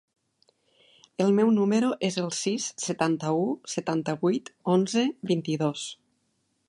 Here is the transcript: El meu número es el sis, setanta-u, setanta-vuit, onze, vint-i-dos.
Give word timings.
El 1.25 1.33
meu 1.39 1.51
número 1.57 1.91
es 2.09 2.17
el 2.21 2.31
sis, 2.37 2.65
setanta-u, 2.85 3.45
setanta-vuit, 3.75 4.51
onze, 4.77 5.05
vint-i-dos. 5.35 5.85